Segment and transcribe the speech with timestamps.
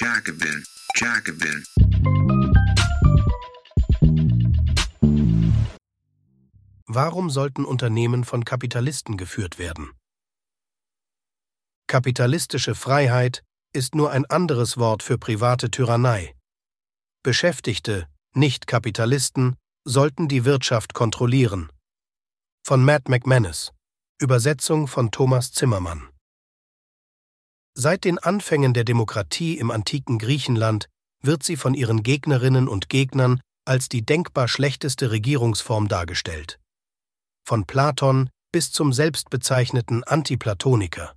[0.00, 1.64] Jacobin, Jacobin.
[6.86, 9.90] Warum sollten Unternehmen von Kapitalisten geführt werden?
[11.88, 13.42] Kapitalistische Freiheit
[13.72, 16.36] ist nur ein anderes Wort für private Tyrannei.
[17.24, 21.72] Beschäftigte, nicht Kapitalisten, sollten die Wirtschaft kontrollieren.
[22.64, 23.72] Von Matt McManus,
[24.20, 26.08] Übersetzung von Thomas Zimmermann.
[27.80, 30.88] Seit den Anfängen der Demokratie im antiken Griechenland
[31.22, 36.58] wird sie von ihren Gegnerinnen und Gegnern als die denkbar schlechteste Regierungsform dargestellt.
[37.46, 41.14] Von Platon bis zum selbstbezeichneten Antiplatoniker.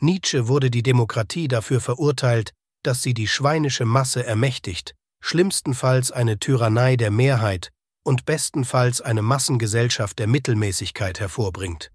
[0.00, 2.52] Nietzsche wurde die Demokratie dafür verurteilt,
[2.84, 7.70] dass sie die schweinische Masse ermächtigt, schlimmstenfalls eine Tyrannei der Mehrheit
[8.04, 11.90] und bestenfalls eine Massengesellschaft der Mittelmäßigkeit hervorbringt.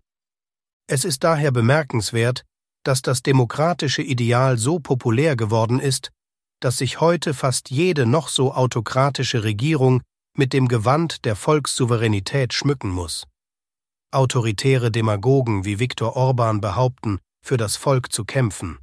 [0.88, 2.44] Es ist daher bemerkenswert,
[2.88, 6.12] dass das demokratische Ideal so populär geworden ist,
[6.62, 10.02] dass sich heute fast jede noch so autokratische Regierung
[10.38, 13.27] mit dem Gewand der Volkssouveränität schmücken muss.
[14.12, 18.77] Autoritäre Demagogen wie Viktor Orban behaupten, für das Volk zu kämpfen.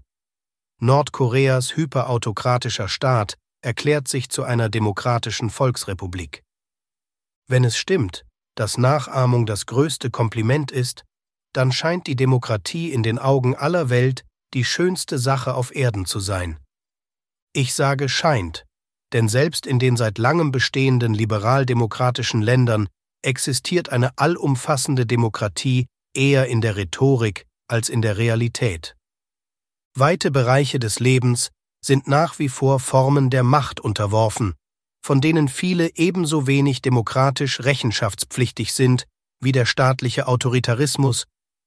[0.80, 6.42] Nordkoreas hyperautokratischer Staat erklärt sich zu einer demokratischen Volksrepublik.
[7.48, 11.05] Wenn es stimmt, dass Nachahmung das größte Kompliment ist,
[11.55, 16.20] dann scheint die Demokratie in den Augen aller Welt die schönste Sache auf Erden zu
[16.20, 16.58] sein.
[17.55, 18.66] Ich sage scheint,
[19.12, 22.88] denn selbst in den seit langem bestehenden liberaldemokratischen Ländern
[23.22, 28.97] existiert eine allumfassende Demokratie eher in der Rhetorik als in der Realität.
[29.97, 31.50] Weite Bereiche des Lebens
[31.84, 34.55] sind nach wie vor Formen der Macht unterworfen,
[35.05, 39.06] von denen viele ebenso wenig demokratisch rechenschaftspflichtig sind
[39.41, 41.27] wie der staatliche Autoritarismus,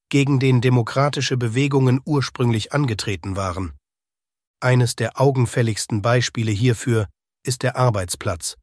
[0.09, 3.73] gegen den demokratische Bewegungen ursprünglich angetreten waren.
[4.59, 7.07] Eines der augenfälligsten Beispiele hierfür
[7.43, 8.55] ist der Arbeitsplatz,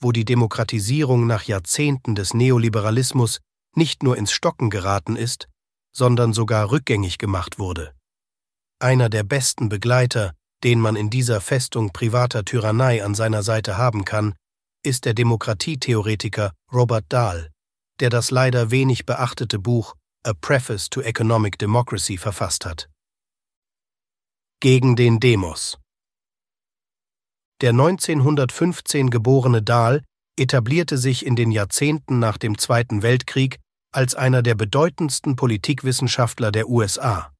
[0.00, 3.40] wo die Demokratisierung nach Jahrzehnten des Neoliberalismus
[3.76, 5.48] nicht nur ins Stocken geraten ist,
[5.94, 7.94] sondern sogar rückgängig gemacht wurde.
[8.78, 10.34] Einer der besten Begleiter,
[10.64, 14.34] den man in dieser Festung privater Tyrannei an seiner Seite haben kann,
[14.82, 17.50] ist der Demokratietheoretiker Robert Dahl,
[18.00, 19.94] der das leider wenig beachtete Buch
[20.24, 22.88] A Preface to Economic Democracy verfasst hat.
[24.60, 25.78] Gegen den Demos
[27.60, 30.04] Der 1915 geborene Dahl
[30.38, 33.58] etablierte sich in den Jahrzehnten nach dem Zweiten Weltkrieg
[33.92, 37.32] als einer der bedeutendsten Politikwissenschaftler der USA.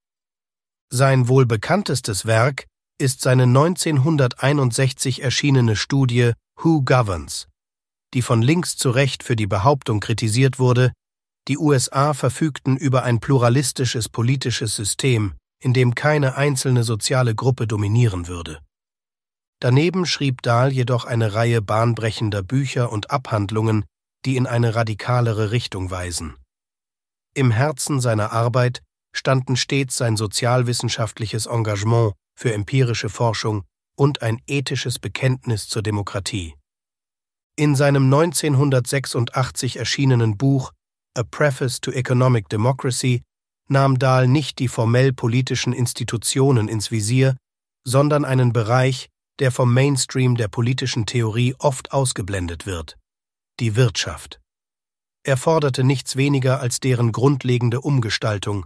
[0.93, 2.67] Sein wohl bekanntestes Werk
[2.99, 7.47] ist seine 1961 erschienene Studie Who Governs,
[8.13, 10.93] die von links zu recht für die Behauptung kritisiert wurde,
[11.49, 18.29] die USA verfügten über ein pluralistisches politisches System, in dem keine einzelne soziale Gruppe dominieren
[18.29, 18.61] würde.
[19.61, 23.85] Daneben schrieb Dahl jedoch eine Reihe bahnbrechender Bücher und Abhandlungen,
[24.25, 26.37] die in eine radikalere Richtung weisen.
[27.35, 28.83] Im Herzen seiner Arbeit
[29.15, 33.65] standen stets sein sozialwissenschaftliches Engagement für empirische Forschung
[33.97, 36.55] und ein ethisches Bekenntnis zur Demokratie.
[37.57, 40.73] In seinem 1986 erschienenen Buch
[41.15, 43.23] A Preface to Economic Democracy
[43.69, 47.37] nahm Dahl nicht die formell politischen Institutionen ins Visier,
[47.87, 49.09] sondern einen Bereich,
[49.39, 52.97] der vom Mainstream der politischen Theorie oft ausgeblendet wird,
[53.61, 54.41] die Wirtschaft.
[55.25, 58.65] Er forderte nichts weniger als deren grundlegende Umgestaltung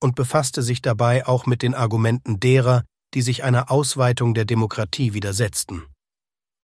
[0.00, 2.84] und befasste sich dabei auch mit den Argumenten derer,
[3.14, 5.84] die sich einer Ausweitung der Demokratie widersetzten.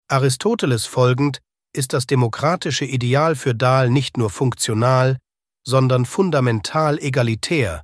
[0.09, 1.39] Aristoteles folgend
[1.75, 5.17] ist das demokratische Ideal für Dahl nicht nur funktional,
[5.65, 7.83] sondern fundamental egalitär,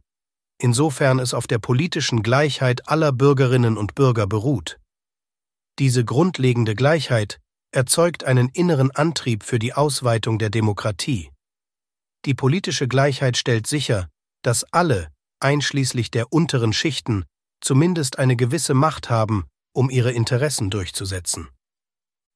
[0.62, 4.80] insofern es auf der politischen Gleichheit aller Bürgerinnen und Bürger beruht.
[5.80, 7.40] Diese grundlegende Gleichheit
[7.72, 11.32] erzeugt einen inneren Antrieb für die Ausweitung der Demokratie.
[12.26, 14.10] Die politische Gleichheit stellt sicher,
[14.42, 15.10] dass alle,
[15.40, 17.24] einschließlich der unteren Schichten,
[17.62, 21.50] zumindest eine gewisse Macht haben, um ihre Interessen durchzusetzen.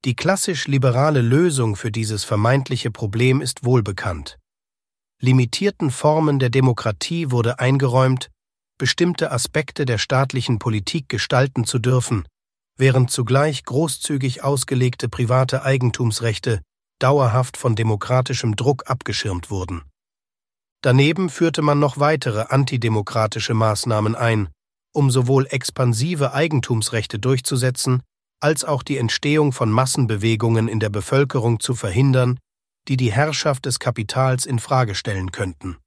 [0.06, 4.38] Die klassisch liberale Lösung für dieses vermeintliche Problem ist wohlbekannt.
[5.24, 8.30] Limitierten Formen der Demokratie wurde eingeräumt,
[8.78, 12.28] bestimmte Aspekte der staatlichen Politik gestalten zu dürfen,
[12.78, 16.62] während zugleich großzügig ausgelegte private Eigentumsrechte
[17.00, 19.84] dauerhaft von demokratischem Druck abgeschirmt wurden.
[20.82, 24.50] Daneben führte man noch weitere antidemokratische Maßnahmen ein,
[24.94, 28.04] um sowohl expansive Eigentumsrechte durchzusetzen,
[28.42, 32.40] als auch die Entstehung von Massenbewegungen in der Bevölkerung zu verhindern,
[32.88, 35.78] die die Herrschaft des Kapitals in Frage stellen könnten.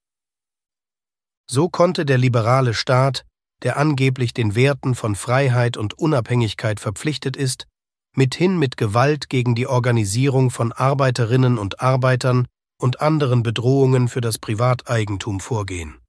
[1.49, 3.25] So konnte der liberale Staat
[3.63, 7.65] der angeblich den Werten von Freiheit und Unabhängigkeit verpflichtet ist,
[8.15, 12.47] mithin mit Gewalt gegen die Organisierung von Arbeiterinnen und Arbeitern
[12.79, 15.99] und anderen Bedrohungen für das Privateigentum vorgehen.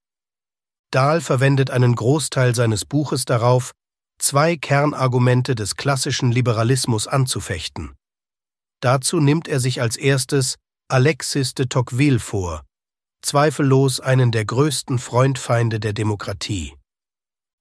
[0.90, 3.72] Dahl verwendet einen Großteil seines Buches darauf,
[4.18, 7.94] zwei Kernargumente des klassischen Liberalismus anzufechten.
[8.80, 10.56] Dazu nimmt er sich als erstes
[10.90, 12.64] Alexis de Tocqueville vor,
[13.20, 16.76] zweifellos einen der größten Freundfeinde der Demokratie.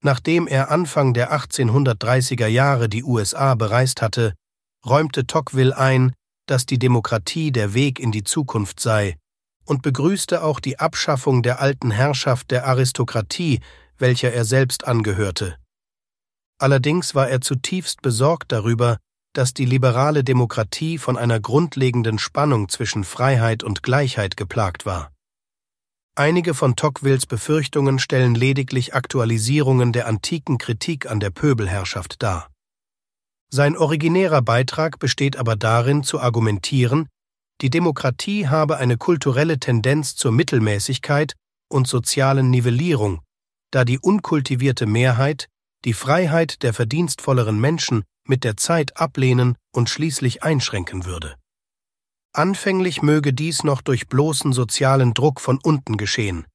[0.01, 4.33] Nachdem er Anfang der 1830er Jahre die USA bereist hatte,
[4.85, 6.13] räumte Tocqueville ein,
[6.45, 9.17] dass die Demokratie der Weg in die Zukunft sei
[9.65, 13.59] und begrüßte auch die Abschaffung der alten Herrschaft der Aristokratie,
[13.97, 15.57] welcher er selbst angehörte.
[16.59, 18.99] Allerdings war er zutiefst besorgt darüber,
[19.37, 25.11] dass die liberale Demokratie von einer grundlegenden Spannung zwischen Freiheit und Gleichheit geplagt war.
[26.15, 32.49] Einige von Tocquevilles Befürchtungen stellen lediglich Aktualisierungen der antiken Kritik an der Pöbelherrschaft dar.
[33.51, 37.07] Sein originärer Beitrag besteht aber darin, zu argumentieren,
[37.61, 41.35] die Demokratie habe eine kulturelle Tendenz zur Mittelmäßigkeit
[41.69, 43.21] und sozialen Nivellierung,
[43.69, 45.47] da die unkultivierte Mehrheit
[45.85, 51.35] die Freiheit der verdienstvolleren Menschen mit der Zeit ablehnen und schließlich einschränken würde.
[52.33, 56.45] Anfänglich möge dies noch durch bloßen sozialen Druck von unten geschehen.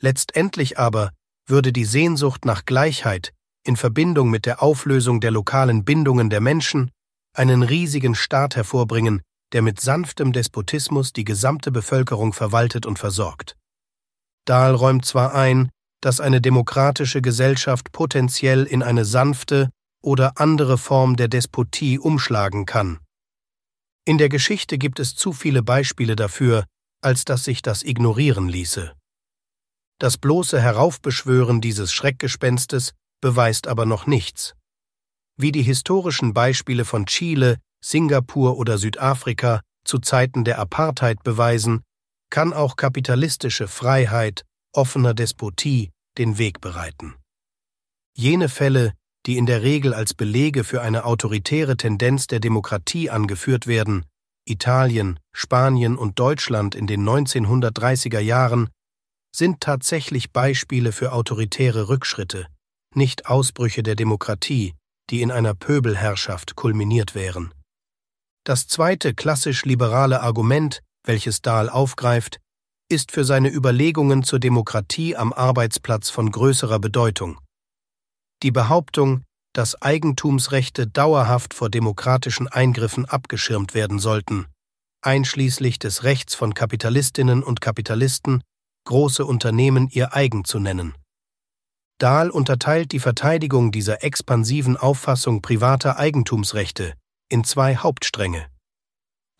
[0.00, 1.10] Letztendlich aber
[1.46, 3.32] würde die Sehnsucht nach Gleichheit
[3.64, 6.90] in Verbindung mit der Auflösung der lokalen Bindungen der Menschen
[7.34, 9.20] einen riesigen Staat hervorbringen,
[9.52, 13.56] der mit sanftem Despotismus die gesamte Bevölkerung verwaltet und versorgt.
[14.46, 15.68] Dahl räumt zwar ein,
[16.00, 19.70] dass eine demokratische Gesellschaft potenziell in eine sanfte
[20.02, 22.98] oder andere Form der Despotie umschlagen kann.
[24.06, 26.64] In der Geschichte gibt es zu viele Beispiele dafür,
[27.02, 28.92] als dass sich das ignorieren ließe.
[29.98, 34.54] Das bloße Heraufbeschwören dieses Schreckgespenstes beweist aber noch nichts.
[35.36, 41.82] Wie die historischen Beispiele von Chile, Singapur oder Südafrika zu Zeiten der Apartheid beweisen,
[42.30, 47.16] kann auch kapitalistische Freiheit, offener Despotie den Weg bereiten.
[48.16, 48.92] Jene Fälle,
[49.26, 54.06] die in der Regel als Belege für eine autoritäre Tendenz der Demokratie angeführt werden,
[54.46, 58.70] Italien, Spanien und Deutschland in den 1930er Jahren,
[59.34, 62.46] sind tatsächlich Beispiele für autoritäre Rückschritte,
[62.94, 64.74] nicht Ausbrüche der Demokratie,
[65.10, 67.52] die in einer Pöbelherrschaft kulminiert wären.
[68.44, 72.40] Das zweite klassisch liberale Argument, welches Dahl aufgreift,
[72.88, 77.38] ist für seine Überlegungen zur Demokratie am Arbeitsplatz von größerer Bedeutung.
[78.42, 79.22] Die Behauptung,
[79.52, 84.46] dass Eigentumsrechte dauerhaft vor demokratischen Eingriffen abgeschirmt werden sollten,
[85.02, 88.42] einschließlich des Rechts von Kapitalistinnen und Kapitalisten,
[88.86, 90.94] große Unternehmen ihr eigen zu nennen.
[91.98, 96.94] Dahl unterteilt die Verteidigung dieser expansiven Auffassung privater Eigentumsrechte
[97.28, 98.46] in zwei Hauptstränge.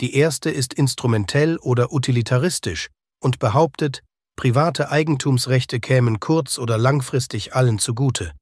[0.00, 2.88] Die erste ist instrumentell oder utilitaristisch
[3.22, 4.02] und behauptet,
[4.36, 8.32] private Eigentumsrechte kämen kurz- oder langfristig allen zugute.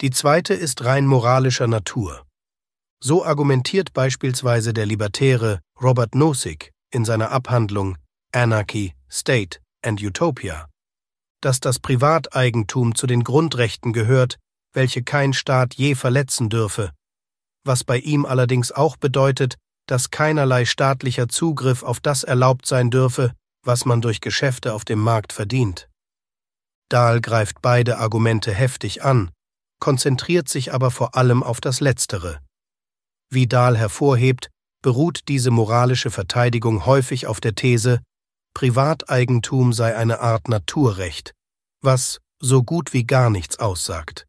[0.00, 2.26] Die zweite ist rein moralischer Natur.
[3.02, 7.96] So argumentiert beispielsweise der Libertäre Robert Nozick in seiner Abhandlung
[8.32, 10.68] Anarchy, State and Utopia
[11.44, 14.38] dass das Privateigentum zu den Grundrechten gehört,
[14.72, 16.92] welche kein Staat je verletzen dürfe,
[17.64, 19.56] was bei ihm allerdings auch bedeutet,
[19.86, 24.98] dass keinerlei staatlicher Zugriff auf das erlaubt sein dürfe, was man durch Geschäfte auf dem
[25.00, 25.90] Markt verdient.
[26.88, 29.30] Dahl greift beide Argumente heftig an,
[29.80, 32.40] konzentriert sich aber vor allem auf das Letztere.
[33.30, 34.50] Wie Dahl hervorhebt,
[34.82, 38.00] beruht diese moralische Verteidigung häufig auf der These,
[38.54, 41.32] Privateigentum sei eine Art Naturrecht,
[41.82, 44.26] was so gut wie gar nichts aussagt.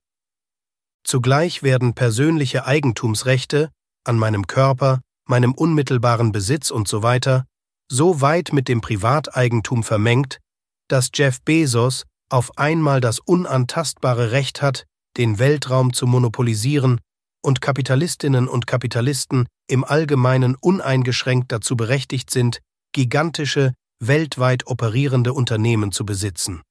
[1.04, 3.70] Zugleich werden persönliche Eigentumsrechte
[4.04, 7.20] an meinem Körper, meinem unmittelbaren Besitz usw.
[7.24, 7.42] So,
[7.88, 10.40] so weit mit dem Privateigentum vermengt,
[10.88, 14.86] dass Jeff Bezos auf einmal das unantastbare Recht hat,
[15.18, 17.00] den Weltraum zu monopolisieren
[17.44, 22.60] und Kapitalistinnen und Kapitalisten im Allgemeinen uneingeschränkt dazu berechtigt sind,
[22.92, 26.62] gigantische, weltweit operierende Unternehmen zu besitzen.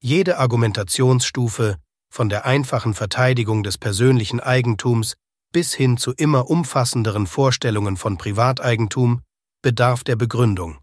[0.00, 1.76] Jede Argumentationsstufe,
[2.10, 5.14] von der einfachen Verteidigung des persönlichen Eigentums
[5.52, 9.22] bis hin zu immer umfassenderen Vorstellungen von Privateigentum,
[9.62, 10.78] bedarf der Begründung.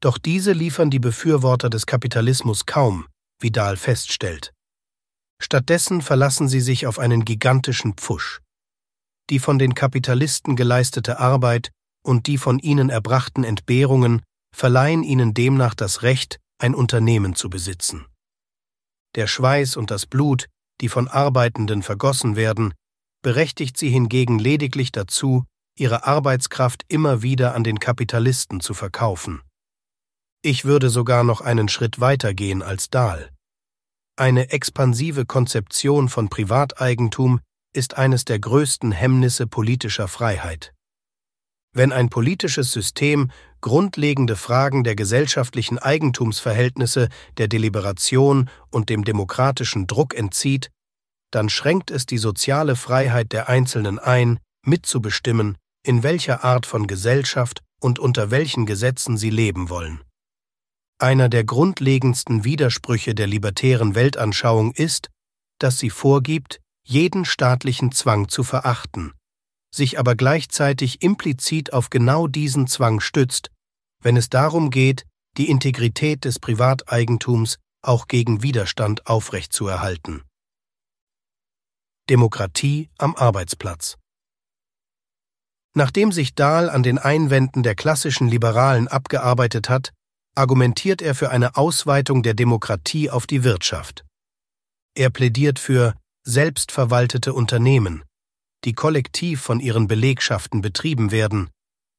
[0.00, 3.06] Doch diese liefern die Befürworter des Kapitalismus kaum,
[3.40, 4.52] wie Dahl feststellt.
[5.42, 8.40] Stattdessen verlassen sie sich auf einen gigantischen Pfusch.
[9.28, 11.70] Die von den Kapitalisten geleistete Arbeit
[12.04, 14.22] und die von ihnen erbrachten Entbehrungen
[14.54, 18.06] verleihen ihnen demnach das Recht, ein Unternehmen zu besitzen.
[19.14, 20.46] der Schweiß und das Blut,
[20.80, 22.72] die von Arbeitenden vergossen werden,
[23.22, 25.44] berechtigt sie hingegen lediglich dazu,
[25.78, 29.42] ihre Arbeitskraft immer wieder an den Kapitalisten zu verkaufen.
[30.42, 33.30] Ich würde sogar noch einen Schritt weiter gehen als Dahl.
[34.16, 37.40] Eine expansive Konzeption von Privateigentum
[37.74, 40.74] ist eines der größten Hemmnisse politischer Freiheit.
[41.74, 43.30] Wenn ein politisches System
[43.62, 50.70] grundlegende Fragen der gesellschaftlichen Eigentumsverhältnisse, der Deliberation und dem demokratischen Druck entzieht,
[51.30, 57.62] dann schränkt es die soziale Freiheit der Einzelnen ein, mitzubestimmen, in welcher Art von Gesellschaft
[57.80, 60.02] und unter welchen Gesetzen sie leben wollen.
[61.02, 65.10] Einer der grundlegendsten Widersprüche der libertären Weltanschauung ist,
[65.58, 69.12] dass sie vorgibt, jeden staatlichen Zwang zu verachten,
[69.74, 73.50] sich aber gleichzeitig implizit auf genau diesen Zwang stützt,
[74.00, 75.04] wenn es darum geht,
[75.38, 80.22] die Integrität des Privateigentums auch gegen Widerstand aufrechtzuerhalten.
[82.10, 83.98] Demokratie am Arbeitsplatz
[85.74, 89.92] Nachdem sich Dahl an den Einwänden der klassischen Liberalen abgearbeitet hat,
[90.34, 94.04] argumentiert er für eine Ausweitung der Demokratie auf die Wirtschaft.
[94.94, 98.04] Er plädiert für selbstverwaltete Unternehmen,
[98.64, 101.50] die kollektiv von ihren Belegschaften betrieben werden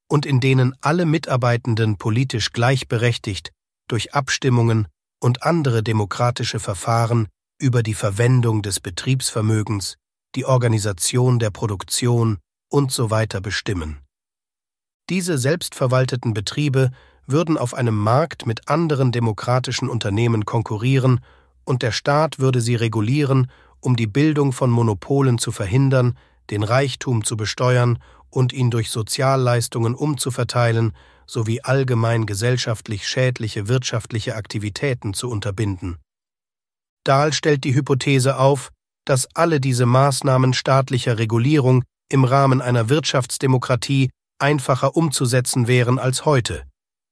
[0.09, 3.51] und in denen alle Mitarbeitenden politisch gleichberechtigt
[3.87, 4.87] durch Abstimmungen
[5.19, 7.27] und andere demokratische Verfahren
[7.59, 9.97] über die Verwendung des Betriebsvermögens,
[10.35, 13.09] die Organisation der Produktion und so
[13.41, 13.99] bestimmen.
[15.09, 16.91] Diese selbstverwalteten Betriebe
[17.27, 21.20] würden auf einem Markt mit anderen demokratischen Unternehmen konkurrieren
[21.63, 23.48] und der Staat würde sie regulieren
[23.84, 26.18] um die Bildung von Monopolen zu verhindern,
[26.50, 28.00] den Reichtum zu besteuern
[28.30, 30.94] und ihn durch Sozialleistungen umzuverteilen
[31.25, 35.98] sowie allgemein gesellschaftlich schädliche wirtschaftliche Aktivitäten zu unterbinden.
[37.06, 38.72] Dahl stellt die Hypothese auf,
[39.06, 46.63] dass alle diese Maßnahmen staatlicher Regulierung im Rahmen einer Wirtschaftsdemokratie einfacher umzusetzen wären als heute,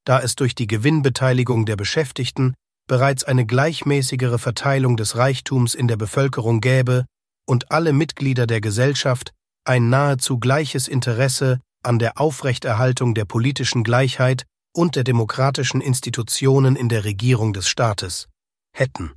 [0.06, 2.54] da es durch die Gewinnbeteiligung der Beschäftigten
[2.88, 7.06] bereits eine gleichmäßigere Verteilung des Reichtums in der Bevölkerung gäbe
[7.48, 9.32] und alle Mitglieder der Gesellschaft
[9.66, 16.90] ein nahezu gleiches Interesse an der Aufrechterhaltung der politischen Gleichheit und der demokratischen Institutionen in
[16.90, 18.28] der Regierung des Staates
[18.76, 19.14] hätten.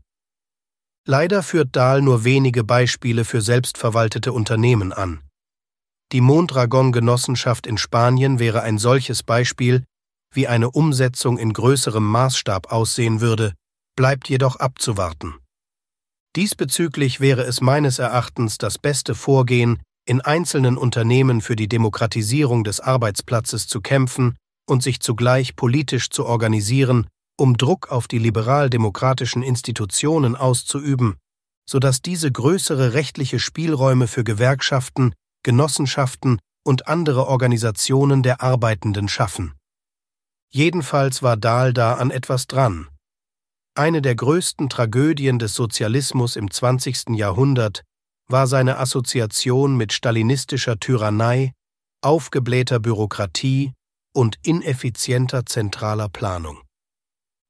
[1.07, 5.21] Leider führt Dahl nur wenige Beispiele für selbstverwaltete Unternehmen an.
[6.13, 9.85] Die Mondragon-Genossenschaft in Spanien wäre ein solches Beispiel,
[10.35, 13.55] wie eine Umsetzung in größerem Maßstab aussehen würde,
[13.97, 15.35] bleibt jedoch abzuwarten.
[16.37, 22.81] Diesbezüglich wäre es meines Erachtens das beste Vorgehen, in einzelnen Unternehmen für die Demokratisierung des
[22.81, 24.37] Arbeitsplatzes zu kämpfen
[24.69, 27.07] und sich zugleich politisch zu organisieren,
[27.39, 31.17] um Druck auf die liberal-demokratischen Institutionen auszuüben,
[31.69, 39.55] sodass diese größere rechtliche Spielräume für Gewerkschaften, Genossenschaften und andere Organisationen der Arbeitenden schaffen.
[40.55, 42.89] Jedenfalls war Dahl da an etwas dran,
[43.77, 47.17] eine der größten Tragödien des Sozialismus im 20.
[47.17, 47.83] Jahrhundert
[48.29, 51.53] war seine Assoziation mit stalinistischer Tyrannei,
[52.03, 53.73] aufgeblähter Bürokratie
[54.15, 56.63] und ineffizienter zentraler Planung.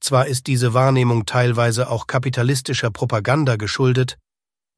[0.00, 4.16] Zwar ist diese Wahrnehmung teilweise auch kapitalistischer Propaganda geschuldet,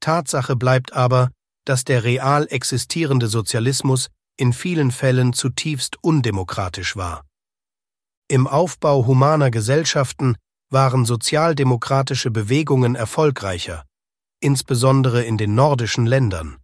[0.01, 1.31] Tatsache bleibt aber,
[1.63, 7.26] dass der real existierende Sozialismus in vielen Fällen zutiefst undemokratisch war.
[8.29, 10.35] Im Aufbau humaner Gesellschaften
[10.69, 13.85] waren sozialdemokratische Bewegungen erfolgreicher,
[14.41, 16.57] insbesondere in den nordischen Ländern.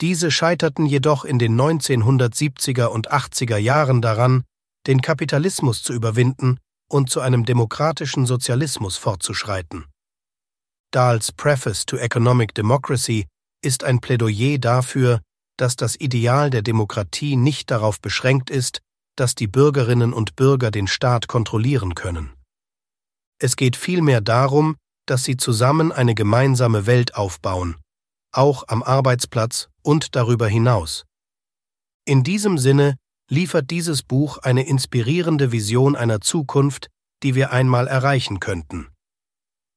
[0.00, 4.44] Diese scheiterten jedoch in den 1970er und 80er Jahren daran,
[4.86, 6.58] den Kapitalismus zu überwinden
[6.90, 9.84] und zu einem demokratischen Sozialismus fortzuschreiten.
[10.92, 13.26] Dahls Preface to Economic Democracy
[13.62, 15.20] ist ein Plädoyer dafür,
[15.58, 18.80] dass das Ideal der Demokratie nicht darauf beschränkt ist,
[19.16, 22.32] dass die Bürgerinnen und Bürger den Staat kontrollieren können.
[23.38, 24.76] Es geht vielmehr darum,
[25.06, 27.76] dass sie zusammen eine gemeinsame Welt aufbauen,
[28.32, 31.04] auch am Arbeitsplatz und darüber hinaus.
[32.04, 32.96] In diesem Sinne
[33.30, 36.88] liefert dieses Buch eine inspirierende Vision einer Zukunft,
[37.22, 38.88] die wir einmal erreichen könnten.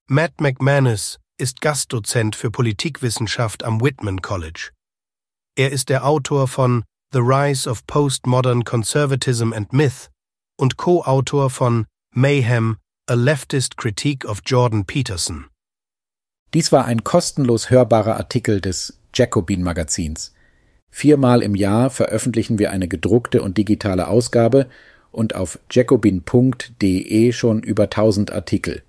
[0.08, 4.72] Matt McManus ist Gastdozent für Politikwissenschaft am Whitman College.
[5.56, 10.10] Er ist der Autor von The Rise of Postmodern Conservatism and Myth
[10.58, 12.78] und Co-Autor von Mayhem
[13.08, 15.46] A Leftist Critique of Jordan Peterson.
[16.56, 20.34] Dies war ein kostenlos hörbarer Artikel des Jacobin Magazins.
[20.90, 24.68] Viermal im Jahr veröffentlichen wir eine gedruckte und digitale Ausgabe
[25.12, 28.82] und auf jacobin.de schon über 1000 Artikel.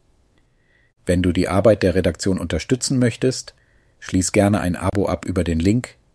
[1.05, 3.53] Wenn du die Arbeit der Redaktion unterstützen möchtest,
[4.01, 5.99] schließ gerne ein Abo ab über den Link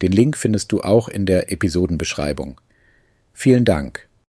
[0.00, 2.60] Den Link findest du auch in der Episodenbeschreibung.
[3.32, 4.08] Vielen Dank